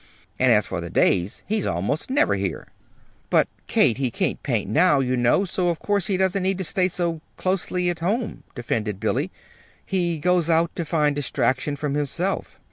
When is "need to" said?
6.41-6.63